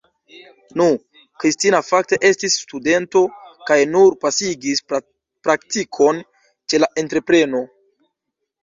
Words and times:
Nu, 0.81 0.85
Kristina 1.43 1.81
fakte 1.89 2.19
estis 2.31 2.57
studento 2.63 3.23
kaj 3.71 3.79
nur 3.93 4.19
pasigis 4.25 4.83
praktikon 4.95 6.27
ĉe 6.69 6.83
la 6.85 6.93
entrepreno. 7.05 7.65